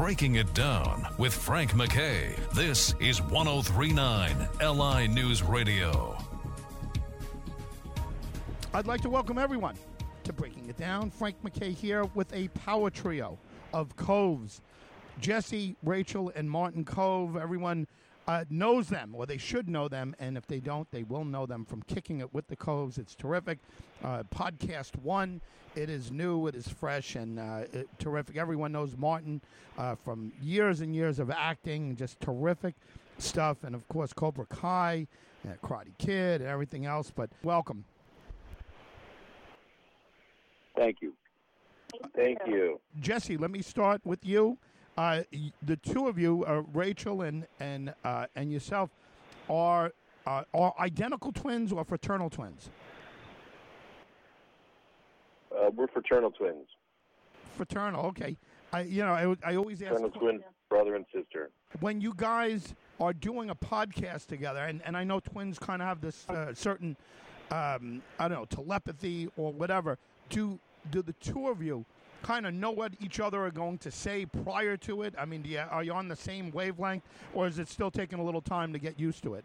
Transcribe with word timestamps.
Breaking 0.00 0.36
It 0.36 0.54
Down 0.54 1.06
with 1.18 1.34
Frank 1.34 1.72
McKay. 1.72 2.34
This 2.54 2.94
is 3.00 3.20
1039 3.20 4.48
LI 4.58 5.06
News 5.08 5.42
Radio. 5.42 6.16
I'd 8.72 8.86
like 8.86 9.02
to 9.02 9.10
welcome 9.10 9.36
everyone 9.36 9.76
to 10.24 10.32
Breaking 10.32 10.70
It 10.70 10.78
Down. 10.78 11.10
Frank 11.10 11.36
McKay 11.44 11.74
here 11.74 12.04
with 12.14 12.32
a 12.32 12.48
power 12.48 12.88
trio 12.88 13.38
of 13.74 13.94
Koves. 13.96 14.62
Jesse, 15.20 15.76
Rachel, 15.82 16.32
and 16.34 16.50
Martin 16.50 16.82
Kove. 16.82 17.38
Everyone 17.38 17.86
uh, 18.30 18.44
knows 18.48 18.86
them, 18.86 19.12
or 19.16 19.26
they 19.26 19.36
should 19.36 19.68
know 19.68 19.88
them, 19.88 20.14
and 20.20 20.36
if 20.36 20.46
they 20.46 20.60
don't, 20.60 20.88
they 20.92 21.02
will 21.02 21.24
know 21.24 21.46
them 21.46 21.64
from 21.64 21.82
Kicking 21.82 22.20
It 22.20 22.32
with 22.32 22.46
the 22.46 22.54
Koves. 22.54 22.96
It's 22.96 23.16
terrific. 23.16 23.58
Uh, 24.04 24.22
podcast 24.32 24.94
one, 25.02 25.40
it 25.74 25.90
is 25.90 26.12
new, 26.12 26.46
it 26.46 26.54
is 26.54 26.68
fresh, 26.68 27.16
and 27.16 27.40
uh, 27.40 27.64
it, 27.72 27.88
terrific. 27.98 28.36
Everyone 28.36 28.70
knows 28.70 28.96
Martin 28.96 29.40
uh, 29.76 29.96
from 29.96 30.32
years 30.40 30.80
and 30.80 30.94
years 30.94 31.18
of 31.18 31.28
acting, 31.32 31.96
just 31.96 32.20
terrific 32.20 32.76
stuff, 33.18 33.64
and 33.64 33.74
of 33.74 33.88
course 33.88 34.12
Cobra 34.12 34.46
Kai, 34.46 35.08
uh, 35.44 35.66
Karate 35.66 35.98
Kid, 35.98 36.40
and 36.40 36.48
everything 36.48 36.86
else. 36.86 37.10
But 37.12 37.30
welcome. 37.42 37.84
Thank 40.76 40.98
you. 41.02 41.14
Thank 42.14 42.38
you. 42.46 42.80
Jesse, 43.00 43.36
let 43.36 43.50
me 43.50 43.60
start 43.60 44.00
with 44.04 44.24
you. 44.24 44.56
Uh, 45.00 45.22
the 45.62 45.78
two 45.78 46.08
of 46.08 46.18
you, 46.18 46.44
uh, 46.44 46.62
Rachel 46.74 47.22
and 47.22 47.46
and 47.58 47.94
uh, 48.04 48.26
and 48.36 48.52
yourself, 48.52 48.90
are 49.48 49.92
uh, 50.26 50.42
are 50.52 50.74
identical 50.78 51.32
twins 51.32 51.72
or 51.72 51.82
fraternal 51.84 52.28
twins? 52.28 52.68
Uh, 55.50 55.70
we're 55.74 55.86
fraternal 55.86 56.30
twins. 56.30 56.66
Fraternal, 57.56 58.04
okay. 58.08 58.36
I 58.74 58.82
you 58.82 59.02
know 59.02 59.36
I, 59.42 59.52
I 59.52 59.56
always 59.56 59.80
ask 59.80 59.92
Fraternal 59.92 60.10
twin 60.10 60.44
brother 60.68 60.94
and 60.96 61.06
sister. 61.14 61.48
when 61.80 62.02
you 62.02 62.12
guys 62.14 62.74
are 63.00 63.14
doing 63.14 63.48
a 63.48 63.54
podcast 63.54 64.26
together, 64.26 64.60
and, 64.60 64.82
and 64.84 64.98
I 64.98 65.04
know 65.04 65.18
twins 65.18 65.58
kind 65.58 65.80
of 65.80 65.88
have 65.88 66.02
this 66.02 66.28
uh, 66.28 66.52
certain 66.52 66.94
um, 67.50 68.02
I 68.18 68.28
don't 68.28 68.38
know 68.40 68.44
telepathy 68.44 69.30
or 69.38 69.50
whatever. 69.50 69.96
Do 70.28 70.58
do 70.90 71.00
the 71.00 71.14
two 71.14 71.48
of 71.48 71.62
you 71.62 71.86
kind 72.22 72.46
of 72.46 72.54
know 72.54 72.70
what 72.70 72.92
each 73.00 73.20
other 73.20 73.44
are 73.44 73.50
going 73.50 73.78
to 73.78 73.90
say 73.90 74.26
prior 74.26 74.76
to 74.78 75.02
it? 75.02 75.14
I 75.18 75.24
mean, 75.24 75.44
you, 75.44 75.58
are 75.58 75.82
you 75.82 75.92
on 75.92 76.08
the 76.08 76.16
same 76.16 76.50
wavelength, 76.50 77.04
or 77.34 77.46
is 77.46 77.58
it 77.58 77.68
still 77.68 77.90
taking 77.90 78.18
a 78.18 78.24
little 78.24 78.42
time 78.42 78.72
to 78.72 78.78
get 78.78 78.98
used 78.98 79.22
to 79.24 79.34
it? 79.34 79.44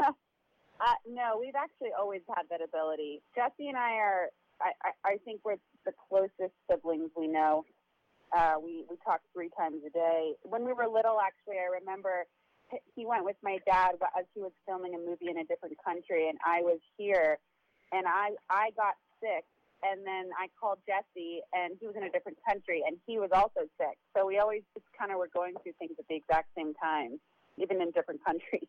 Uh, 0.80 0.92
no, 1.08 1.38
we've 1.40 1.54
actually 1.54 1.88
always 1.98 2.20
had 2.28 2.42
that 2.50 2.60
ability. 2.60 3.22
Jesse 3.34 3.68
and 3.68 3.76
I 3.76 3.92
are, 3.92 4.26
I, 4.60 4.72
I, 4.82 5.12
I 5.12 5.16
think 5.24 5.40
we're 5.42 5.56
the 5.86 5.92
closest 6.10 6.52
siblings 6.70 7.08
we 7.16 7.26
know. 7.26 7.64
Uh, 8.36 8.54
we, 8.62 8.84
we 8.90 8.96
talk 9.02 9.20
three 9.32 9.48
times 9.56 9.76
a 9.86 9.90
day. 9.90 10.32
When 10.42 10.64
we 10.66 10.74
were 10.74 10.86
little, 10.86 11.16
actually, 11.24 11.56
I 11.56 11.72
remember 11.80 12.26
he 12.94 13.06
went 13.06 13.24
with 13.24 13.36
my 13.42 13.58
dad 13.64 13.92
as 14.18 14.26
he 14.34 14.40
was 14.40 14.52
filming 14.66 14.94
a 14.94 14.98
movie 14.98 15.30
in 15.30 15.38
a 15.38 15.44
different 15.44 15.76
country, 15.84 16.28
and 16.28 16.38
I 16.44 16.60
was 16.60 16.80
here, 16.98 17.38
and 17.92 18.06
I, 18.06 18.30
I 18.50 18.70
got 18.76 18.94
sick, 19.20 19.44
and 19.82 20.06
then 20.06 20.30
I 20.38 20.48
called 20.58 20.78
Jesse, 20.86 21.40
and 21.52 21.74
he 21.80 21.86
was 21.86 21.96
in 21.96 22.04
a 22.04 22.10
different 22.10 22.38
country, 22.48 22.82
and 22.86 22.96
he 23.06 23.18
was 23.18 23.30
also 23.34 23.60
sick. 23.78 23.98
So 24.16 24.26
we 24.26 24.38
always 24.38 24.62
just 24.74 24.86
kind 24.98 25.12
of 25.12 25.18
were 25.18 25.28
going 25.32 25.54
through 25.62 25.72
things 25.78 25.92
at 25.98 26.06
the 26.08 26.16
exact 26.16 26.48
same 26.56 26.74
time, 26.74 27.20
even 27.58 27.80
in 27.80 27.90
different 27.90 28.24
countries. 28.26 28.68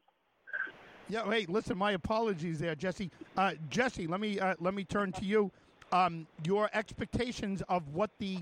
Yeah. 1.08 1.30
Hey, 1.30 1.46
listen. 1.48 1.78
My 1.78 1.92
apologies 1.92 2.60
there, 2.60 2.76
Jesse. 2.76 3.12
Uh, 3.38 3.54
Jesse, 3.70 4.08
let 4.08 4.20
me 4.20 4.40
uh, 4.40 4.56
let 4.60 4.74
me 4.74 4.84
turn 4.84 5.12
to 5.14 5.26
you. 5.26 5.52
Um, 5.92 6.26
your 6.44 6.70
expectations 6.74 7.62
of 7.70 7.94
what 7.94 8.10
the 8.18 8.40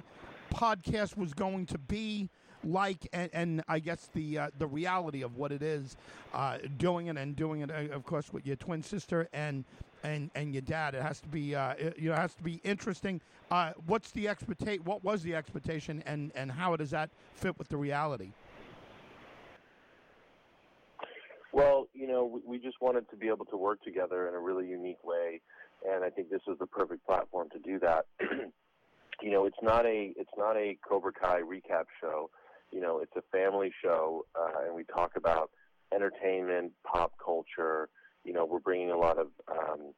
podcast 0.53 1.17
was 1.17 1.33
going 1.33 1.65
to 1.67 1.77
be 1.77 2.29
like, 2.63 3.07
and, 3.11 3.29
and 3.33 3.63
I 3.67 3.79
guess 3.79 4.09
the 4.13 4.39
uh, 4.39 4.49
the 4.57 4.67
reality 4.67 5.23
of 5.23 5.35
what 5.35 5.51
it 5.51 5.61
is, 5.61 5.97
uh, 6.33 6.59
doing 6.77 7.07
it 7.07 7.17
and 7.17 7.35
doing 7.35 7.61
it, 7.61 7.71
uh, 7.71 7.93
of 7.93 8.05
course, 8.05 8.31
with 8.31 8.45
your 8.47 8.55
twin 8.55 8.81
sister 8.81 9.27
and 9.33 9.65
and 10.03 10.29
and 10.35 10.53
your 10.53 10.61
dad. 10.61 10.95
It 10.95 11.01
has 11.01 11.19
to 11.21 11.27
be 11.27 11.55
uh, 11.55 11.73
it, 11.77 11.97
you 11.97 12.09
know 12.09 12.15
has 12.15 12.35
to 12.35 12.43
be 12.43 12.59
interesting. 12.63 13.21
Uh, 13.49 13.71
what's 13.87 14.11
the 14.11 14.27
expectation? 14.27 14.83
What 14.83 15.03
was 15.03 15.23
the 15.23 15.35
expectation, 15.35 16.03
and 16.05 16.31
and 16.35 16.51
how 16.51 16.75
does 16.75 16.91
that 16.91 17.09
fit 17.33 17.57
with 17.57 17.69
the 17.69 17.77
reality? 17.77 18.31
Well, 21.51 21.87
you 21.93 22.07
know, 22.07 22.25
we, 22.25 22.41
we 22.45 22.57
just 22.57 22.81
wanted 22.81 23.09
to 23.11 23.15
be 23.15 23.27
able 23.27 23.45
to 23.45 23.57
work 23.57 23.83
together 23.83 24.27
in 24.27 24.33
a 24.33 24.39
really 24.39 24.67
unique 24.67 25.03
way, 25.03 25.39
and 25.87 26.03
I 26.03 26.09
think 26.09 26.29
this 26.29 26.41
is 26.47 26.57
the 26.59 26.65
perfect 26.65 27.05
platform 27.05 27.49
to 27.51 27.59
do 27.59 27.79
that. 27.79 28.05
you 29.21 29.31
know, 29.31 29.45
it's 29.45 29.61
not 29.61 29.85
a 29.85 30.13
it's 30.17 30.31
not 30.37 30.57
a 30.57 30.77
Cobra 30.87 31.13
Kai 31.13 31.41
recap 31.41 31.85
show. 32.01 32.29
You 32.71 32.81
know, 32.81 32.99
it's 32.99 33.15
a 33.15 33.21
family 33.31 33.71
show, 33.83 34.25
uh, 34.35 34.65
and 34.65 34.75
we 34.75 34.83
talk 34.83 35.11
about 35.15 35.51
entertainment, 35.93 36.71
pop 36.83 37.13
culture. 37.23 37.89
You 38.23 38.33
know, 38.33 38.45
we're 38.45 38.59
bringing 38.59 38.91
a 38.91 38.97
lot 38.97 39.17
of 39.17 39.27
um, 39.51 39.93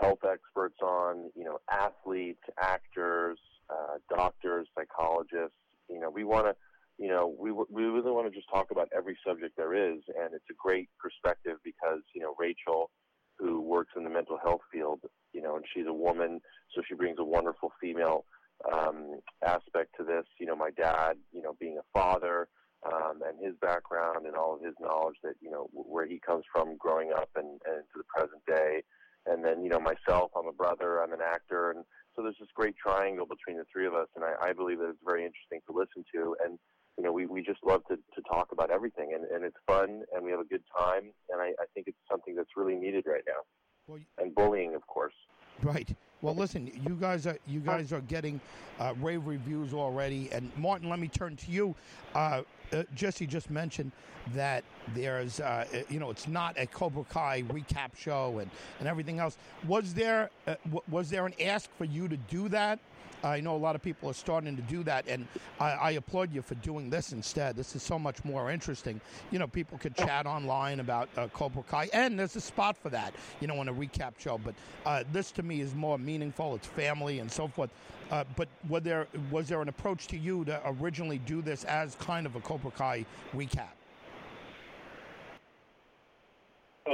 health 0.00 0.20
experts 0.24 0.76
on. 0.82 1.30
You 1.34 1.44
know, 1.44 1.58
athletes, 1.70 2.42
actors, 2.60 3.38
uh, 3.70 3.98
doctors, 4.14 4.68
psychologists. 4.74 5.56
You 5.88 6.00
know, 6.00 6.10
we 6.10 6.24
want 6.24 6.46
to 6.46 6.54
you 6.98 7.08
know, 7.08 7.34
we 7.38 7.50
we 7.50 7.82
really 7.84 8.12
want 8.12 8.30
to 8.30 8.34
just 8.36 8.48
talk 8.48 8.70
about 8.70 8.88
every 8.96 9.18
subject 9.26 9.56
there 9.56 9.74
is, 9.74 10.00
and 10.08 10.32
it's 10.32 10.44
a 10.50 10.54
great 10.56 10.88
perspective 10.98 11.56
because 11.64 12.00
you 12.14 12.22
know 12.22 12.34
Rachel, 12.38 12.90
who 13.38 13.60
works 13.60 13.92
in 13.96 14.04
the 14.04 14.10
mental 14.10 14.38
health 14.38 14.60
field, 14.72 15.00
you 15.32 15.42
know, 15.42 15.56
and 15.56 15.64
she's 15.74 15.86
a 15.88 15.92
woman, 15.92 16.40
so 16.74 16.82
she 16.86 16.94
brings 16.94 17.18
a 17.18 17.24
wonderful 17.24 17.72
female 17.80 18.24
um, 18.72 19.18
aspect 19.44 19.90
to 19.96 20.04
this. 20.04 20.24
You 20.38 20.46
know, 20.46 20.54
my 20.54 20.70
dad, 20.70 21.14
you 21.32 21.42
know, 21.42 21.56
being 21.58 21.78
a 21.78 21.98
father, 21.98 22.46
um, 22.92 23.20
and 23.26 23.38
his 23.44 23.54
background 23.60 24.26
and 24.26 24.36
all 24.36 24.54
of 24.54 24.62
his 24.62 24.74
knowledge 24.80 25.16
that 25.22 25.34
you 25.40 25.50
know 25.50 25.68
where 25.72 26.06
he 26.06 26.20
comes 26.24 26.44
from 26.52 26.76
growing 26.76 27.12
up 27.12 27.30
and, 27.36 27.60
and 27.66 27.82
to 27.92 27.96
the 27.98 28.04
present 28.04 28.42
day, 28.46 28.82
and 29.26 29.44
then 29.44 29.62
you 29.62 29.68
know 29.68 29.80
myself, 29.80 30.30
I'm 30.36 30.48
a 30.48 30.52
brother, 30.52 31.02
I'm 31.02 31.12
an 31.12 31.24
actor, 31.24 31.70
and 31.70 31.84
so 32.14 32.22
there's 32.22 32.38
this 32.38 32.48
great 32.54 32.76
triangle 32.76 33.26
between 33.26 33.58
the 33.58 33.64
three 33.72 33.86
of 33.86 33.94
us, 33.94 34.08
and 34.16 34.24
I, 34.24 34.50
I 34.50 34.52
believe 34.52 34.78
that 34.78 34.90
it's 34.90 35.04
very 35.04 35.24
interesting 35.24 35.60
to 35.66 35.76
listen 35.76 36.04
to 36.14 36.36
and 36.44 36.58
you 36.96 37.04
know, 37.04 37.12
we, 37.12 37.26
we 37.26 37.42
just 37.42 37.58
love 37.64 37.82
to, 37.88 37.96
to 37.96 38.22
talk 38.28 38.52
about 38.52 38.70
everything, 38.70 39.12
and, 39.14 39.24
and 39.24 39.44
it's 39.44 39.56
fun, 39.66 40.02
and 40.14 40.24
we 40.24 40.30
have 40.30 40.40
a 40.40 40.44
good 40.44 40.62
time, 40.78 41.10
and 41.30 41.40
I, 41.40 41.46
I 41.46 41.66
think 41.74 41.88
it's 41.88 41.98
something 42.10 42.36
that's 42.36 42.50
really 42.56 42.76
needed 42.76 43.04
right 43.06 43.22
now. 43.26 43.42
Well, 43.88 44.00
And 44.18 44.34
bullying, 44.34 44.74
of 44.74 44.86
course. 44.86 45.14
Right. 45.62 45.94
Well, 46.22 46.34
listen, 46.34 46.70
you 46.88 46.94
guys 46.94 47.26
are 47.26 47.36
you 47.46 47.60
guys 47.60 47.92
are 47.92 48.00
getting 48.00 48.40
uh, 48.80 48.94
rave 49.00 49.26
reviews 49.26 49.74
already, 49.74 50.30
and 50.32 50.50
Martin, 50.56 50.88
let 50.88 50.98
me 50.98 51.06
turn 51.06 51.36
to 51.36 51.50
you. 51.50 51.74
Uh, 52.14 52.42
uh, 52.72 52.82
Jesse 52.94 53.26
just 53.26 53.50
mentioned 53.50 53.92
that 54.34 54.64
there's, 54.94 55.40
uh, 55.40 55.64
uh, 55.72 55.78
you 55.88 55.98
know, 55.98 56.10
it's 56.10 56.28
not 56.28 56.58
a 56.58 56.66
Cobra 56.66 57.04
Kai 57.04 57.42
recap 57.48 57.96
show 57.96 58.38
and, 58.38 58.50
and 58.80 58.88
everything 58.88 59.18
else. 59.18 59.38
Was 59.66 59.94
there 59.94 60.30
uh, 60.46 60.56
w- 60.64 60.82
was 60.90 61.10
there 61.10 61.26
an 61.26 61.34
ask 61.40 61.70
for 61.76 61.84
you 61.84 62.08
to 62.08 62.16
do 62.16 62.48
that? 62.50 62.78
I 63.24 63.40
know 63.40 63.56
a 63.56 63.58
lot 63.58 63.74
of 63.74 63.82
people 63.82 64.10
are 64.10 64.14
starting 64.14 64.54
to 64.54 64.62
do 64.62 64.82
that, 64.84 65.06
and 65.08 65.26
I, 65.58 65.70
I 65.70 65.90
applaud 65.92 66.32
you 66.32 66.42
for 66.42 66.56
doing 66.56 66.90
this 66.90 67.12
instead. 67.12 67.56
This 67.56 67.74
is 67.74 67.82
so 67.82 67.98
much 67.98 68.22
more 68.24 68.50
interesting. 68.50 69.00
You 69.30 69.38
know, 69.38 69.46
people 69.46 69.78
could 69.78 69.96
chat 69.96 70.26
online 70.26 70.80
about 70.80 71.08
uh, 71.16 71.28
Cobra 71.28 71.62
Kai, 71.62 71.88
and 71.94 72.18
there's 72.18 72.36
a 72.36 72.40
spot 72.40 72.76
for 72.76 72.90
that, 72.90 73.14
you 73.40 73.46
know, 73.46 73.62
in 73.62 73.68
a 73.68 73.72
recap 73.72 74.18
show. 74.18 74.38
But 74.38 74.54
uh, 74.84 75.04
this 75.12 75.32
to 75.32 75.42
me 75.42 75.62
is 75.62 75.74
more 75.74 75.96
meaningful. 75.96 76.54
It's 76.54 76.66
family 76.66 77.20
and 77.20 77.32
so 77.32 77.48
forth. 77.48 77.70
Uh, 78.10 78.24
but 78.36 78.48
was 78.68 78.82
there 78.82 79.06
was 79.30 79.48
there 79.48 79.62
an 79.62 79.68
approach 79.70 80.06
to 80.08 80.18
you 80.18 80.44
to 80.44 80.60
originally 80.66 81.18
do 81.18 81.40
this 81.40 81.64
as 81.64 81.94
kind 81.94 82.26
of 82.26 82.36
a 82.36 82.40
Cobra 82.40 82.70
Kai 82.70 83.06
recap? 83.34 83.72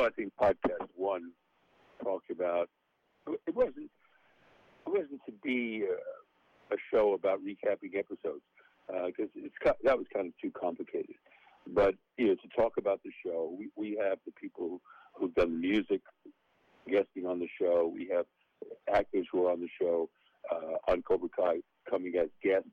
I 0.05 0.11
think 0.11 0.33
podcast 0.41 0.89
one 0.95 1.33
talked 2.03 2.31
about 2.31 2.69
it 3.27 3.55
wasn't 3.55 3.91
it 4.87 4.91
wasn't 4.91 5.21
to 5.27 5.33
be 5.43 5.85
uh, 5.85 6.75
a 6.75 6.79
show 6.93 7.13
about 7.13 7.41
recapping 7.41 7.99
episodes 7.99 8.43
because 9.07 9.31
it's 9.37 9.55
that 9.85 9.97
was 9.97 10.07
kind 10.13 10.27
of 10.27 10.33
too 10.43 10.51
complicated. 10.59 11.17
But 11.67 11.95
you 12.17 12.29
know, 12.29 12.35
to 12.35 12.49
talk 12.57 12.73
about 12.79 13.01
the 13.05 13.11
show, 13.25 13.55
we, 13.57 13.69
we 13.77 13.99
have 14.03 14.19
the 14.27 14.33
people 14.33 14.81
who've 15.15 15.35
done 15.35 15.53
the 15.53 15.69
music 15.69 16.01
guesting 16.89 17.27
on 17.27 17.39
the 17.39 17.49
show. 17.61 17.91
We 17.93 18.11
have 18.15 18.27
actors 18.93 19.27
who 19.31 19.47
are 19.47 19.53
on 19.53 19.61
the 19.61 19.69
show 19.81 20.09
uh, 20.51 20.91
on 20.91 21.03
Cobra 21.03 21.29
Kai 21.37 21.61
coming 21.89 22.15
as 22.21 22.29
guests. 22.43 22.69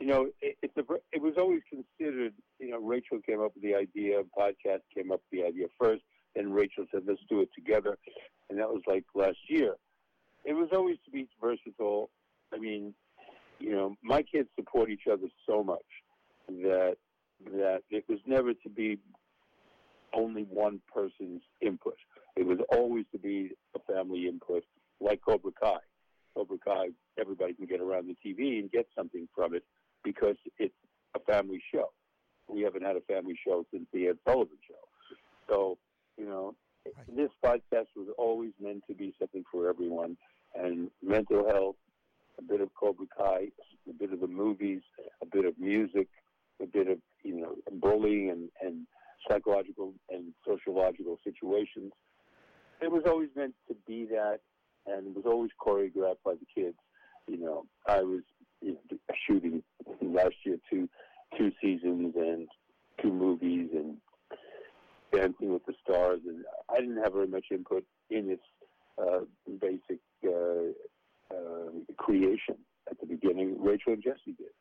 You 0.00 0.06
know, 0.06 0.26
it, 0.42 0.56
it's 0.62 0.76
a, 0.76 0.82
it 1.12 1.22
was 1.22 1.34
always 1.38 1.62
considered. 1.70 2.34
You 2.58 2.70
know, 2.70 2.78
Rachel 2.78 3.18
came 3.24 3.40
up 3.40 3.52
with 3.54 3.62
the 3.62 3.74
idea. 3.74 4.22
Podcast 4.38 4.80
came 4.94 5.12
up 5.12 5.20
with 5.30 5.40
the 5.40 5.46
idea 5.46 5.66
first. 5.80 6.02
Then 6.36 6.52
Rachel 6.52 6.86
said, 6.92 7.02
"Let's 7.06 7.24
do 7.28 7.40
it 7.40 7.48
together," 7.54 7.98
and 8.48 8.58
that 8.58 8.68
was 8.68 8.82
like 8.86 9.04
last 9.14 9.38
year. 9.48 9.74
It 10.44 10.52
was 10.52 10.68
always 10.72 10.98
to 11.06 11.10
be 11.10 11.26
versatile. 11.40 12.10
I 12.52 12.58
mean, 12.58 12.94
you 13.58 13.72
know, 13.72 13.96
my 14.02 14.22
kids 14.22 14.48
support 14.54 14.90
each 14.90 15.08
other 15.10 15.28
so 15.46 15.64
much 15.64 15.86
that 16.48 16.96
that 17.52 17.82
it 17.90 18.04
was 18.08 18.18
never 18.26 18.54
to 18.54 18.68
be 18.68 18.98
only 20.12 20.42
one 20.44 20.80
person's 20.92 21.42
input. 21.60 21.96
It 22.36 22.46
was 22.46 22.58
always 22.70 23.06
to 23.12 23.18
be 23.18 23.50
a 23.74 23.92
family 23.92 24.28
input, 24.28 24.62
like 25.00 25.20
Cobra 25.26 25.52
Kai. 25.60 25.80
Cobra 26.34 26.58
Kai, 26.58 26.88
everybody 27.18 27.54
can 27.54 27.66
get 27.66 27.80
around 27.80 28.08
the 28.08 28.16
TV 28.24 28.58
and 28.58 28.70
get 28.70 28.86
something 28.94 29.26
from 29.34 29.54
it, 29.54 29.64
because 30.04 30.36
it's 30.58 30.74
a 31.14 31.20
family 31.20 31.62
show. 31.72 31.92
We 32.48 32.62
haven't 32.62 32.82
had 32.82 32.96
a 32.96 33.00
family 33.00 33.38
show 33.42 33.64
since 33.72 33.86
the 33.92 34.08
Ed 34.08 34.18
Sullivan 34.26 34.58
show. 34.68 34.74
So, 35.48 35.78
you 36.16 36.26
know, 36.26 36.54
Right. 36.96 37.16
this 37.16 37.30
podcast 37.44 37.86
was 37.96 38.08
always 38.16 38.52
meant 38.60 38.82
to 38.88 38.94
be 38.94 39.12
something 39.18 39.44
for 39.50 39.68
everyone. 39.68 40.16
And 40.54 40.90
mental 41.02 41.44
health, 41.48 41.76
a 42.38 42.42
bit 42.42 42.60
of 42.60 42.68
Cobra 42.74 43.06
Kai, 43.16 43.48
a 43.88 43.92
bit 43.92 44.12
of 44.12 44.20
the 44.20 44.26
movies, 44.26 44.82
a 45.20 45.26
bit 45.26 45.44
of 45.44 45.58
music, 45.58 46.08
a 46.62 46.66
bit 46.66 46.88
of, 46.88 46.98
you 47.24 47.40
know, 47.40 47.56
bullying 47.72 48.30
and, 48.30 48.48
and 48.62 48.86
psychological 49.28 49.94
and 50.10 50.32
sociological 50.46 51.18
situations. 51.24 51.92
It 52.80 52.90
was 52.90 53.02
always 53.06 53.30
meant 53.34 53.54
to 53.68 53.74
be 53.86 54.06
that, 54.06 54.40
and 54.86 55.08
it 55.08 55.16
was 55.16 55.24
always 55.26 55.50
choreographed 55.60 56.22
by 56.24 56.34
the 56.34 56.46
kids. 56.54 56.76
You 57.26 57.38
know, 57.38 57.66
I 57.88 58.02
was 58.02 58.22
you 58.60 58.76
know, 58.90 58.98
shooting 59.26 59.62
last 60.02 60.36
year 60.44 60.58
two 60.70 60.88
two 61.36 61.50
seasons 61.60 62.14
and 62.16 62.48
two 63.02 63.12
movies 63.12 63.70
and 63.74 63.96
Dancing 65.16 65.52
with 65.52 65.64
the 65.64 65.74
Stars, 65.82 66.20
and 66.26 66.44
I 66.70 66.80
didn't 66.80 67.02
have 67.02 67.14
very 67.14 67.26
much 67.26 67.46
input 67.50 67.84
in 68.10 68.30
its 68.30 68.42
uh, 68.98 69.20
basic 69.60 70.00
uh, 70.26 70.72
uh, 71.34 71.70
creation 71.96 72.56
at 72.90 73.00
the 73.00 73.06
beginning. 73.06 73.56
Rachel 73.58 73.94
and 73.94 74.02
Jesse 74.02 74.36
did. 74.36 74.52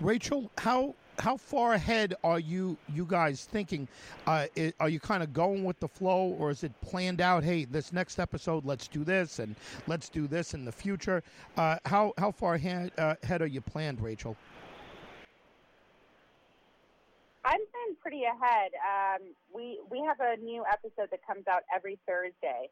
Rachel, 0.00 0.50
how 0.58 0.94
how 1.18 1.36
far 1.36 1.74
ahead 1.74 2.14
are 2.24 2.40
you 2.40 2.76
you 2.92 3.04
guys 3.04 3.44
thinking? 3.44 3.86
Uh, 4.26 4.46
i 4.56 4.72
are 4.80 4.88
you 4.88 4.98
kind 4.98 5.22
of 5.22 5.32
going 5.32 5.62
with 5.62 5.78
the 5.78 5.88
flow, 5.88 6.34
or 6.38 6.50
is 6.50 6.64
it 6.64 6.72
planned 6.80 7.20
out? 7.20 7.44
Hey, 7.44 7.64
this 7.64 7.92
next 7.92 8.18
episode, 8.18 8.64
let's 8.64 8.88
do 8.88 9.04
this, 9.04 9.38
and 9.38 9.54
let's 9.86 10.08
do 10.08 10.26
this 10.26 10.54
in 10.54 10.64
the 10.64 10.72
future. 10.72 11.22
Uh, 11.56 11.76
how 11.84 12.12
how 12.18 12.32
far 12.32 12.54
ahead, 12.54 12.90
uh, 12.98 13.14
ahead 13.22 13.42
are 13.42 13.46
you 13.46 13.60
planned, 13.60 14.00
Rachel? 14.00 14.36
I'm 17.44 17.60
been 17.60 17.96
pretty 18.00 18.22
ahead. 18.24 18.72
Um, 18.80 19.20
we 19.54 19.78
we 19.90 20.00
have 20.00 20.16
a 20.20 20.40
new 20.40 20.64
episode 20.64 21.10
that 21.10 21.20
comes 21.26 21.44
out 21.46 21.62
every 21.74 21.98
Thursday, 22.08 22.70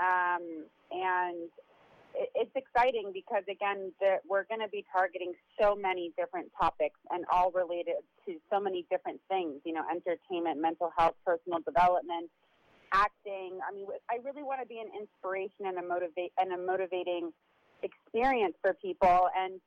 um, 0.00 0.64
and 0.90 1.52
it, 2.14 2.30
it's 2.34 2.56
exciting 2.56 3.10
because 3.12 3.44
again, 3.50 3.92
the, 4.00 4.16
we're 4.26 4.44
going 4.44 4.60
to 4.60 4.68
be 4.68 4.84
targeting 4.90 5.34
so 5.60 5.76
many 5.76 6.12
different 6.16 6.48
topics 6.58 6.98
and 7.10 7.24
all 7.30 7.50
related 7.52 8.00
to 8.24 8.40
so 8.50 8.58
many 8.58 8.86
different 8.90 9.20
things. 9.28 9.60
You 9.64 9.74
know, 9.74 9.84
entertainment, 9.90 10.60
mental 10.60 10.90
health, 10.96 11.14
personal 11.24 11.60
development, 11.60 12.30
acting. 12.94 13.60
I 13.68 13.74
mean, 13.74 13.86
I 14.10 14.16
really 14.24 14.42
want 14.42 14.62
to 14.62 14.66
be 14.66 14.78
an 14.80 14.88
inspiration 14.98 15.68
and 15.68 15.76
a 15.76 15.86
motivate 15.86 16.32
and 16.38 16.52
a 16.52 16.58
motivating 16.58 17.32
experience 17.82 18.54
for 18.62 18.72
people 18.72 19.28
and 19.36 19.60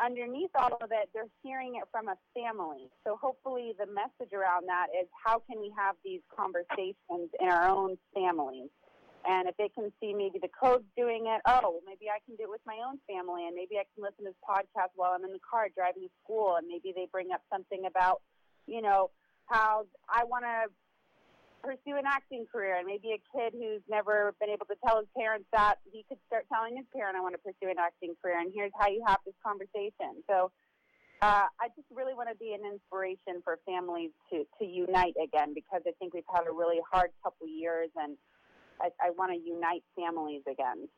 underneath 0.00 0.50
all 0.54 0.78
of 0.80 0.90
it, 0.90 1.10
they're 1.12 1.30
hearing 1.42 1.76
it 1.76 1.84
from 1.90 2.08
a 2.08 2.16
family. 2.34 2.88
So 3.06 3.18
hopefully, 3.20 3.74
the 3.78 3.86
message 3.86 4.32
around 4.32 4.66
that 4.68 4.88
is 4.90 5.08
how 5.24 5.42
can 5.50 5.60
we 5.60 5.72
have 5.76 5.96
these 6.04 6.20
conversations 6.34 7.30
in 7.40 7.48
our 7.48 7.68
own 7.68 7.96
families? 8.14 8.70
And 9.26 9.48
if 9.48 9.56
they 9.56 9.70
can 9.70 9.90
see 10.00 10.12
maybe 10.12 10.38
the 10.38 10.52
Koves 10.52 10.84
doing 10.96 11.24
it, 11.26 11.40
oh, 11.46 11.80
maybe 11.86 12.12
I 12.12 12.20
can 12.26 12.36
do 12.36 12.44
it 12.44 12.50
with 12.50 12.60
my 12.66 12.76
own 12.86 13.00
family, 13.08 13.46
and 13.46 13.56
maybe 13.56 13.76
I 13.80 13.88
can 13.94 14.04
listen 14.04 14.24
to 14.28 14.32
this 14.32 14.42
podcast 14.44 14.92
while 14.96 15.12
I'm 15.16 15.24
in 15.24 15.32
the 15.32 15.40
car 15.40 15.68
driving 15.74 16.02
to 16.02 16.12
school, 16.22 16.56
and 16.56 16.68
maybe 16.68 16.92
they 16.94 17.08
bring 17.10 17.32
up 17.32 17.40
something 17.50 17.86
about, 17.86 18.20
you 18.66 18.82
know, 18.82 19.10
how 19.46 19.86
I 20.08 20.24
want 20.24 20.44
to 20.44 20.68
pursue 21.64 21.96
an 21.96 22.04
acting 22.06 22.44
career 22.50 22.76
and 22.76 22.86
maybe 22.86 23.16
a 23.16 23.20
kid 23.32 23.56
who's 23.56 23.80
never 23.88 24.34
been 24.38 24.50
able 24.50 24.66
to 24.66 24.76
tell 24.84 24.98
his 25.00 25.08
parents 25.16 25.46
that 25.52 25.76
he 25.90 26.04
could 26.08 26.18
start 26.26 26.44
telling 26.52 26.76
his 26.76 26.86
parent 26.94 27.16
i 27.16 27.20
want 27.20 27.32
to 27.32 27.40
pursue 27.40 27.70
an 27.72 27.80
acting 27.80 28.12
career 28.20 28.38
and 28.38 28.52
here's 28.54 28.72
how 28.78 28.88
you 28.88 29.02
have 29.06 29.18
this 29.24 29.34
conversation. 29.44 30.20
So 30.28 30.52
uh, 31.22 31.48
i 31.56 31.68
just 31.74 31.88
really 31.90 32.12
want 32.12 32.28
to 32.28 32.36
be 32.36 32.52
an 32.52 32.60
inspiration 32.68 33.40
for 33.42 33.58
families 33.64 34.10
to, 34.30 34.44
to 34.60 34.64
unite 34.64 35.14
again 35.16 35.54
because 35.54 35.80
i 35.88 35.92
think 35.98 36.12
we've 36.12 36.28
had 36.32 36.44
a 36.46 36.52
really 36.52 36.80
hard 36.90 37.10
couple 37.22 37.48
years 37.48 37.88
and 37.96 38.16
i, 38.80 38.88
I 39.00 39.10
want 39.16 39.32
to 39.32 39.38
unite 39.38 39.82
families 39.96 40.42
again. 40.50 40.88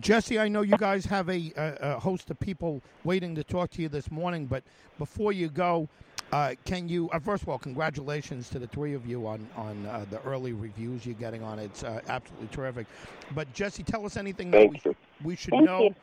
Jesse, 0.00 0.38
I 0.38 0.48
know 0.48 0.62
you 0.62 0.76
guys 0.76 1.04
have 1.06 1.28
a, 1.28 1.52
a, 1.56 1.76
a 1.94 1.98
host 2.00 2.30
of 2.30 2.38
people 2.40 2.82
waiting 3.04 3.34
to 3.36 3.44
talk 3.44 3.70
to 3.70 3.82
you 3.82 3.88
this 3.88 4.10
morning, 4.10 4.46
but 4.46 4.64
before 4.98 5.32
you 5.32 5.48
go, 5.48 5.88
uh, 6.34 6.54
can 6.64 6.88
you 6.88 7.08
uh, 7.10 7.20
first 7.20 7.44
of 7.44 7.48
all, 7.48 7.58
congratulations 7.58 8.48
to 8.50 8.58
the 8.58 8.66
three 8.66 8.92
of 8.94 9.06
you 9.06 9.24
on 9.26 9.46
on 9.56 9.86
uh, 9.86 10.04
the 10.10 10.20
early 10.22 10.52
reviews 10.52 11.06
you're 11.06 11.14
getting 11.14 11.44
on 11.44 11.60
it. 11.60 11.66
It's 11.66 11.84
uh, 11.84 12.00
absolutely 12.08 12.48
terrific. 12.48 12.88
But 13.36 13.52
Jesse, 13.54 13.84
tell 13.84 14.04
us 14.04 14.16
anything 14.16 14.50
that 14.50 14.68
we, 14.68 14.80
we 15.22 15.36
should 15.36 15.52
Thank 15.52 15.66
know 15.66 15.94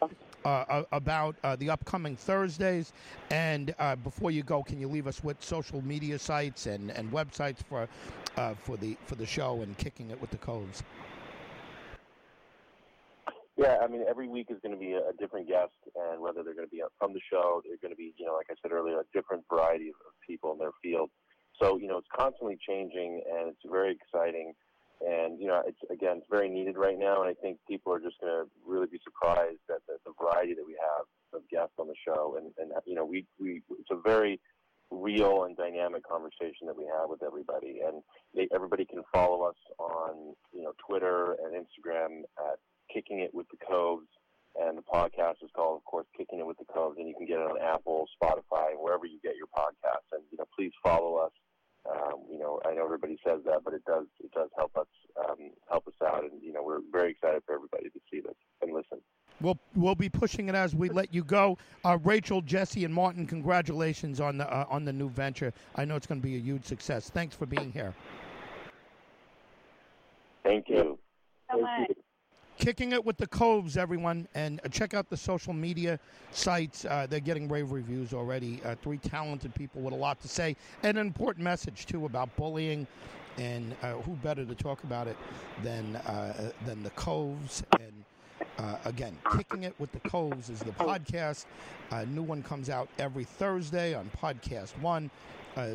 uh, 0.45 0.83
about 0.93 1.35
uh, 1.43 1.57
the 1.57 1.69
upcoming 1.69 2.15
Thursdays. 2.15 2.93
And 3.29 3.75
uh, 3.77 3.97
before 3.97 4.31
you 4.31 4.41
go, 4.43 4.63
can 4.63 4.79
you 4.79 4.87
leave 4.87 5.05
us 5.05 5.21
with 5.21 5.43
social 5.43 5.81
media 5.81 6.17
sites 6.17 6.65
and, 6.65 6.91
and 6.91 7.11
websites 7.11 7.57
for 7.67 7.89
uh, 8.37 8.53
for 8.63 8.77
the 8.77 8.97
for 9.05 9.15
the 9.15 9.25
show 9.25 9.61
and 9.61 9.77
kicking 9.77 10.11
it 10.11 10.21
with 10.21 10.31
the 10.31 10.37
Koves? 10.37 10.81
Yeah, 13.57 13.77
I 13.83 13.87
mean, 13.87 14.03
every 14.09 14.27
week 14.27 14.47
is 14.49 14.57
going 14.63 14.73
to 14.73 14.79
be 14.79 14.93
a, 14.93 15.11
different 15.19 15.47
guest, 15.47 15.75
and 15.95 16.21
whether 16.21 16.41
they're 16.41 16.55
going 16.55 16.67
to 16.67 16.71
be 16.71 16.81
from 16.97 17.13
the 17.13 17.19
show, 17.31 17.61
they're 17.65 17.81
going 17.81 17.91
to 17.91 17.97
be, 17.97 18.13
you 18.17 18.25
know, 18.25 18.33
like 18.33 18.47
I 18.49 18.55
said 18.61 18.71
earlier, 18.71 18.99
a 18.99 19.03
different 19.13 19.43
variety 19.51 19.89
of, 19.89 19.95
of 20.07 20.13
people 20.25 20.53
in 20.53 20.57
their 20.57 20.71
field. 20.81 21.09
So, 21.61 21.77
you 21.77 21.87
know, 21.87 21.97
it's 21.97 22.07
constantly 22.15 22.57
changing, 22.65 23.21
and 23.29 23.49
it's 23.49 23.61
very 23.69 23.91
exciting. 23.93 24.53
And 25.01 25.39
you 25.39 25.47
know, 25.47 25.63
it's 25.65 25.79
again, 25.89 26.17
it's 26.17 26.27
very 26.29 26.47
needed 26.47 26.77
right 26.77 26.97
now, 26.97 27.21
and 27.21 27.29
I 27.29 27.33
think 27.41 27.57
people 27.67 27.91
are 27.91 27.99
just 27.99 28.21
going 28.21 28.31
to 28.31 28.49
really 28.65 28.85
be 28.85 28.99
surprised 29.03 29.65
at 29.69 29.81
the, 29.87 29.97
the 30.05 30.13
variety 30.21 30.53
that 30.53 30.65
we 30.65 30.77
have 30.77 31.05
of 31.33 31.41
guests 31.49 31.73
on 31.79 31.87
the 31.87 31.97
show. 32.05 32.37
And, 32.37 32.53
and 32.59 32.71
you 32.85 32.93
know, 32.93 33.05
we 33.05 33.25
we 33.39 33.63
it's 33.79 33.89
a 33.89 33.99
very 33.99 34.39
real 34.91 35.45
and 35.45 35.57
dynamic 35.57 36.07
conversation 36.07 36.67
that 36.67 36.77
we 36.77 36.85
have 36.85 37.09
with 37.09 37.23
everybody, 37.23 37.81
and 37.85 38.03
they, 38.35 38.47
everybody 38.53 38.85
can 38.85 39.01
follow 39.11 39.41
us 39.41 39.55
on 39.79 40.35
you 40.53 40.61
know 40.61 40.73
Twitter 40.87 41.35
and 41.43 41.55
Instagram 41.55 42.21
at 42.37 42.59
Kicking 42.93 43.19
It 43.19 43.33
with 43.33 43.47
the 43.49 43.57
Koves, 43.65 44.07
and 44.59 44.77
the 44.77 44.81
podcast 44.81 45.43
is 45.43 45.49
called, 45.55 45.77
of 45.77 45.85
course, 45.85 46.07
Kicking 46.17 46.39
It 46.39 46.45
with 46.45 46.57
the 46.57 46.65
Koves, 46.65 46.97
and 46.97 47.07
you 47.07 47.15
can 47.15 47.25
get 47.25 47.39
it 47.39 47.49
on 47.49 47.57
Apple, 47.61 48.07
Spotify, 48.21 48.73
wherever 48.77 49.05
you 49.05 49.19
get 49.23 49.35
your 49.35 49.47
podcasts. 49.47 50.11
And 50.11 50.23
you 50.31 50.37
know, 50.37 50.45
please 50.55 50.71
follow 50.83 51.15
us. 51.17 51.31
Um, 51.89 52.25
you 52.29 52.37
know, 52.37 52.59
I 52.63 52.73
know 52.73 52.85
everybody 52.85 53.17
says 53.25 53.39
that, 53.45 53.63
but 53.63 53.73
it 53.73 53.83
does 53.85 54.05
it 54.19 54.31
does 54.31 54.49
help 54.55 54.77
us 54.77 54.87
um, 55.17 55.51
help 55.69 55.87
us 55.87 55.93
out, 56.05 56.23
and 56.23 56.41
you 56.41 56.53
know, 56.53 56.63
we're 56.63 56.81
very 56.91 57.11
excited 57.11 57.41
for 57.45 57.55
everybody 57.55 57.85
to 57.85 57.99
see 58.11 58.21
this 58.21 58.35
and 58.61 58.71
listen. 58.71 58.99
We'll 59.41 59.57
we'll 59.75 59.95
be 59.95 60.09
pushing 60.09 60.49
it 60.49 60.55
as 60.55 60.75
we 60.75 60.89
let 60.89 61.13
you 61.13 61.23
go. 61.23 61.57
Uh, 61.83 61.97
Rachel, 62.03 62.41
Jesse, 62.41 62.85
and 62.85 62.93
Martin, 62.93 63.25
congratulations 63.25 64.19
on 64.19 64.37
the 64.37 64.51
uh, 64.51 64.65
on 64.69 64.85
the 64.85 64.93
new 64.93 65.09
venture. 65.09 65.53
I 65.75 65.85
know 65.85 65.95
it's 65.95 66.05
going 66.05 66.21
to 66.21 66.27
be 66.27 66.35
a 66.35 66.39
huge 66.39 66.65
success. 66.65 67.09
Thanks 67.09 67.35
for 67.35 67.47
being 67.47 67.71
here. 67.71 67.95
Thank 70.43 70.69
you. 70.69 70.99
so 71.51 71.61
much. 71.61 71.91
Kicking 72.61 72.91
it 72.91 73.03
with 73.03 73.17
the 73.17 73.25
Koves, 73.25 73.75
everyone, 73.75 74.27
and 74.35 74.61
uh, 74.63 74.67
check 74.67 74.93
out 74.93 75.09
the 75.09 75.17
social 75.17 75.51
media 75.51 75.99
sites. 76.29 76.85
Uh, 76.85 77.07
they're 77.09 77.19
getting 77.19 77.47
rave 77.47 77.71
reviews 77.71 78.13
already. 78.13 78.61
Uh, 78.63 78.75
three 78.83 78.99
talented 78.99 79.55
people 79.55 79.81
with 79.81 79.95
a 79.95 79.97
lot 79.97 80.21
to 80.21 80.27
say, 80.27 80.55
and 80.83 80.95
an 80.95 81.07
important 81.07 81.43
message 81.43 81.87
too 81.87 82.05
about 82.05 82.35
bullying. 82.35 82.85
And 83.39 83.75
uh, 83.81 83.93
who 83.93 84.11
better 84.17 84.45
to 84.45 84.53
talk 84.53 84.83
about 84.83 85.07
it 85.07 85.17
than 85.63 85.95
uh, 85.95 86.51
than 86.67 86.83
the 86.83 86.91
Koves? 86.91 87.63
And 87.79 88.05
uh, 88.59 88.77
again, 88.85 89.17
kicking 89.35 89.63
it 89.63 89.73
with 89.79 89.91
the 89.91 89.99
Koves 90.01 90.51
is 90.51 90.59
the 90.59 90.71
podcast. 90.73 91.45
A 91.89 92.05
new 92.05 92.21
one 92.21 92.43
comes 92.43 92.69
out 92.69 92.89
every 92.99 93.23
Thursday 93.23 93.95
on 93.95 94.11
Podcast 94.21 94.79
One. 94.81 95.09
Uh, 95.57 95.69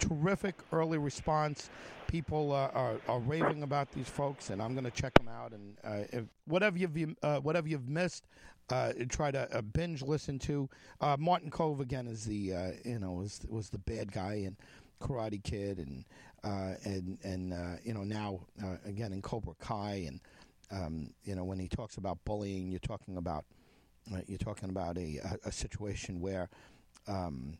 terrific 0.00 0.56
early 0.72 0.98
response. 0.98 1.70
People 2.06 2.52
uh, 2.52 2.70
are, 2.74 2.96
are 3.08 3.20
raving 3.20 3.62
about 3.62 3.90
these 3.92 4.08
folks, 4.08 4.50
and 4.50 4.62
I'm 4.62 4.74
going 4.74 4.84
to 4.84 4.90
check 4.90 5.14
them 5.14 5.28
out. 5.28 5.52
And 5.52 5.76
uh, 5.84 6.04
if, 6.12 6.24
whatever 6.46 6.78
you've 6.78 7.16
uh, 7.22 7.40
whatever 7.40 7.68
you've 7.68 7.88
missed, 7.88 8.26
uh, 8.70 8.92
try 9.08 9.30
to 9.30 9.56
uh, 9.56 9.62
binge 9.62 10.02
listen 10.02 10.38
to. 10.40 10.68
Uh, 11.00 11.16
Martin 11.18 11.50
Kove 11.50 11.80
again 11.80 12.06
is 12.06 12.24
the 12.24 12.74
you 12.84 12.98
know 12.98 13.12
was 13.12 13.40
was 13.48 13.70
the 13.70 13.78
bad 13.78 14.12
guy 14.12 14.34
in 14.34 14.56
Karate 15.00 15.42
Kid, 15.42 15.78
and 15.78 16.04
and 16.84 17.18
and 17.24 17.80
you 17.84 17.94
know 17.94 18.04
now 18.04 18.40
again 18.84 19.12
in 19.12 19.22
Cobra 19.22 19.54
Kai, 19.58 20.06
and 20.06 20.20
um, 20.70 21.10
you 21.24 21.34
know 21.34 21.44
when 21.44 21.58
he 21.58 21.68
talks 21.68 21.96
about 21.96 22.18
bullying, 22.24 22.70
you're 22.70 22.80
talking 22.80 23.16
about 23.16 23.44
you're 24.26 24.38
talking 24.38 24.70
about 24.70 24.98
a 24.98 25.18
a, 25.18 25.48
a 25.48 25.52
situation 25.52 26.20
where. 26.20 26.48
Um, 27.06 27.58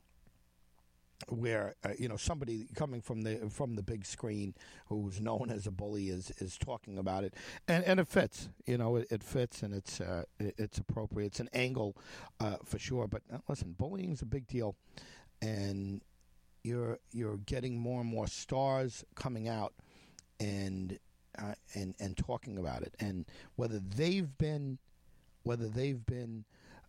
where 1.29 1.75
uh, 1.85 1.91
you 1.99 2.09
know 2.09 2.17
somebody 2.17 2.67
coming 2.75 3.01
from 3.01 3.23
the 3.23 3.49
from 3.51 3.77
the 3.77 3.83
big 3.83 4.05
screen 4.07 4.55
who's 4.87 5.21
known 5.21 5.51
as 5.51 5.67
a 5.67 5.71
bully 5.71 6.09
is 6.09 6.31
is 6.39 6.59
talking 6.59 6.99
about 6.99 7.25
it. 7.25 7.35
And 7.69 7.85
and 7.85 8.01
it 8.01 8.09
fits 8.09 8.49
you 8.67 8.79
know 8.79 8.97
it, 8.97 9.09
it 9.11 9.23
fits 9.23 9.63
and 9.63 9.75
it's 9.75 10.01
uh, 10.01 10.25
it, 10.39 10.55
it's 10.59 10.79
appropriate. 10.79 11.27
It's 11.27 11.41
an 11.41 11.51
angle 11.53 11.97
uh, 12.41 12.57
for 12.65 12.79
sure. 12.79 13.07
But 13.07 13.23
uh, 13.33 13.39
listen 13.49 13.75
bullying 13.79 14.13
is 14.13 14.23
a 14.23 14.27
big 14.27 14.47
deal. 14.47 14.77
And 15.43 16.01
you're 16.63 16.99
you're 17.13 17.37
getting 17.39 17.79
more 17.79 18.01
and 18.01 18.09
more 18.09 18.27
stars 18.27 19.05
coming 19.15 19.49
out 19.49 19.75
and 20.41 20.99
uh, 21.39 21.55
and 21.75 21.95
and 22.01 22.17
talking 22.17 22.59
about 22.59 22.83
it. 22.83 22.95
And 22.99 23.27
whether 23.57 23.79
they've 23.79 24.37
been 24.39 24.79
whether 25.43 25.69
they've 25.69 26.05
been 26.05 26.45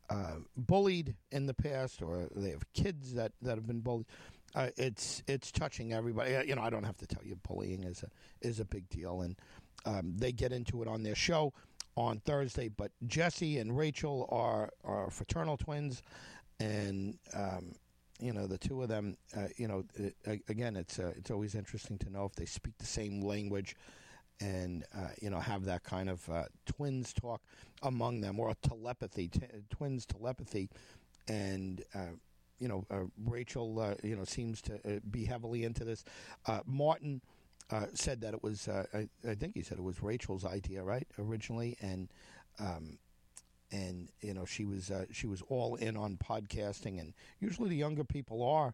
uh, 0.10 0.36
bullied 0.56 1.16
in 1.32 1.46
the 1.46 1.54
past, 1.54 2.02
or 2.02 2.28
they 2.36 2.52
have 2.52 2.72
kids 2.74 3.14
that, 3.14 3.32
that 3.42 3.56
have 3.56 3.68
been 3.68 3.82
bullied. 3.82 4.08
Uh, 4.54 4.70
it's 4.78 5.22
it's 5.28 5.52
touching 5.52 5.92
everybody. 5.92 6.34
Uh, 6.36 6.44
you 6.44 6.56
know, 6.56 6.62
I 6.62 6.70
don't 6.70 6.86
have 6.86 6.98
to 6.98 7.08
tell 7.08 7.24
you, 7.26 7.36
bullying 7.36 7.84
is 7.84 8.04
a 8.04 8.48
is 8.48 8.60
a 8.62 8.66
big 8.66 8.88
deal, 8.88 9.22
and 9.22 9.36
um, 9.86 10.14
they 10.16 10.32
get 10.32 10.54
into 10.54 10.82
it 10.82 10.88
on 10.88 11.04
their 11.04 11.16
show 11.16 11.54
on 11.98 12.20
Thursday. 12.20 12.70
But 12.70 12.92
Jesse 13.06 13.58
and 13.58 13.78
Rachel 13.78 14.30
are 14.32 14.70
are 14.86 15.10
fraternal 15.10 15.58
twins, 15.58 16.02
and 16.60 17.18
um, 17.34 17.74
you 18.20 18.32
know 18.32 18.48
the 18.48 18.58
two 18.58 18.82
of 18.82 18.88
them. 18.88 19.18
Uh, 19.36 19.48
you 19.58 19.68
know, 19.68 19.84
it, 19.96 20.16
again, 20.48 20.78
it's 20.78 21.00
uh, 21.00 21.12
it's 21.18 21.32
always 21.32 21.54
interesting 21.54 21.98
to 21.98 22.10
know 22.10 22.24
if 22.24 22.36
they 22.36 22.46
speak 22.46 22.78
the 22.78 22.86
same 22.86 23.22
language 23.22 23.76
and 24.40 24.84
uh, 24.96 25.10
you 25.22 25.30
know 25.30 25.40
have 25.40 25.66
that 25.66 25.84
kind 25.84 26.10
of 26.10 26.28
uh, 26.30 26.44
twins 26.66 27.14
talk 27.14 27.42
among 27.84 28.22
them 28.22 28.40
or 28.40 28.54
telepathy, 28.62 29.28
t- 29.28 29.42
twins 29.70 30.06
telepathy, 30.06 30.70
and 31.28 31.84
uh, 31.94 32.16
you 32.60 32.68
know 32.68 32.86
uh, 32.90 33.04
Rachel 33.26 33.80
uh, 33.80 33.96
you 34.04 34.16
know 34.16 34.26
seems 34.26 34.62
to 34.64 34.76
uh, 34.76 35.00
be 35.10 35.26
heavily 35.26 35.64
into 35.64 35.84
this. 35.84 36.04
Martin 36.66 37.22
said 37.94 38.22
that 38.22 38.34
it 38.34 38.44
was 38.44 38.68
I, 38.68 39.08
I, 39.28 39.36
think 39.36 39.56
he 39.56 39.62
said 39.62 39.78
it 39.78 39.84
was 39.84 40.02
Rachel's 40.04 40.46
idea 40.46 40.84
right 40.84 41.08
originally, 41.18 41.78
and 41.82 42.10
um, 42.60 43.00
and 43.72 44.10
you 44.22 44.34
know 44.34 44.46
she 44.46 44.66
was 44.66 44.92
she 45.12 45.28
was 45.28 45.42
all 45.50 45.76
in 45.76 45.98
on 45.98 46.18
podcasting, 46.18 47.00
and 47.00 47.14
usually 47.40 47.70
the 47.70 47.76
younger 47.76 48.04
people 48.04 48.44
are, 48.44 48.74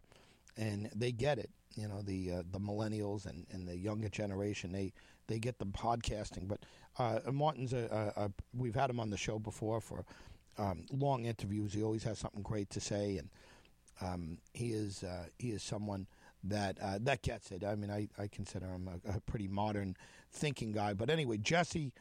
and 0.56 0.90
they 0.94 1.12
get 1.12 1.38
it. 1.38 1.50
You 1.76 1.88
know 1.88 2.02
the 2.02 2.42
the 2.50 2.60
millennials 2.60 3.26
and, 3.26 3.46
and 3.52 3.66
the 3.66 3.76
younger 3.76 4.08
generation 4.08 4.72
they 4.72 4.92
they 5.26 5.38
get 5.38 5.58
the 5.58 5.66
podcasting. 5.66 6.48
But 6.48 6.60
uh, 6.98 7.20
Martin's 7.32 7.72
a, 7.72 8.12
a, 8.16 8.24
a, 8.24 8.30
we've 8.54 8.74
had 8.74 8.90
him 8.90 9.00
on 9.00 9.10
the 9.10 9.16
show 9.16 9.38
before 9.38 9.80
for 9.80 10.04
um, 10.58 10.84
long 10.92 11.24
interviews. 11.24 11.72
He 11.72 11.82
always 11.82 12.04
has 12.04 12.18
something 12.18 12.42
great 12.42 12.70
to 12.70 12.80
say, 12.80 13.18
and 13.18 13.30
um, 14.00 14.38
he 14.52 14.72
is 14.72 15.02
uh, 15.02 15.26
he 15.38 15.50
is 15.50 15.62
someone 15.62 16.06
that 16.44 16.78
uh, 16.82 16.98
that 17.02 17.22
gets 17.22 17.50
it. 17.50 17.64
I 17.64 17.74
mean, 17.74 17.90
I, 17.90 18.08
I 18.18 18.28
consider 18.28 18.66
him 18.66 18.88
a, 18.88 19.16
a, 19.16 19.20
pretty 19.20 19.48
modern 19.48 19.96
thinking 20.30 20.72
guy. 20.72 20.92
But 20.92 21.08
anyway, 21.08 21.38
Jesse 21.38 21.92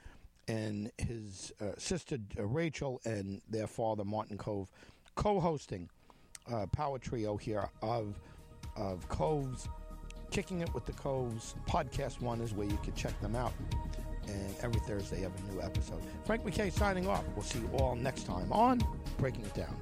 and 0.47 0.91
his 0.97 1.53
uh, 1.61 1.71
sister 1.77 2.17
uh, 2.37 2.45
Rachel 2.45 2.99
and 3.05 3.41
their 3.49 3.67
father 3.67 4.03
Martin 4.03 4.37
Kove 4.37 4.67
co-hosting 5.15 5.89
uh, 6.51 6.65
Power 6.67 6.97
Trio 6.97 7.37
here 7.37 7.69
of 7.81 8.19
of 8.75 9.07
Koves, 9.09 9.67
Kicking 10.31 10.61
It 10.61 10.73
with 10.73 10.85
the 10.85 10.93
Koves 10.93 11.55
podcast 11.67 12.21
one 12.21 12.41
is 12.41 12.53
where 12.53 12.67
you 12.67 12.77
can 12.83 12.93
check 12.93 13.19
them 13.21 13.35
out. 13.35 13.53
And 14.27 14.55
every 14.61 14.79
Thursday, 14.81 15.21
have 15.21 15.31
a 15.35 15.53
new 15.53 15.61
episode. 15.61 16.01
Frank 16.23 16.43
McKay 16.43 16.71
signing 16.71 17.07
off. 17.07 17.23
We'll 17.35 17.43
see 17.43 17.59
you 17.59 17.69
all 17.77 17.95
next 17.95 18.25
time 18.25 18.51
on 18.51 18.81
Breaking 19.17 19.43
It 19.43 19.53
Down. 19.53 19.75